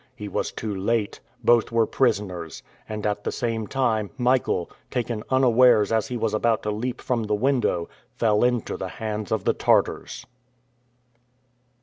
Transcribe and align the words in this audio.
He 0.15 0.27
was 0.27 0.51
too 0.51 0.73
late! 0.73 1.19
Both 1.43 1.71
were 1.71 1.85
prisoners; 1.85 2.63
and, 2.89 3.05
at 3.05 3.23
the 3.23 3.31
same 3.31 3.67
time, 3.67 4.09
Michael, 4.17 4.67
taken 4.89 5.21
unawares 5.29 5.91
as 5.91 6.07
he 6.07 6.17
was 6.17 6.33
about 6.33 6.63
to 6.63 6.71
leap 6.71 6.99
from 6.99 7.25
the 7.25 7.35
window, 7.35 7.87
fell 8.15 8.43
into 8.43 8.77
the 8.77 8.89
hands 8.89 9.31
of 9.31 9.43
the 9.43 9.53
Tartars! 9.53 10.25